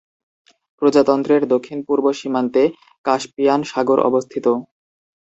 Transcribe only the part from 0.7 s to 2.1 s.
প্রজাতন্ত্রের দক্ষিণ-পূর্ব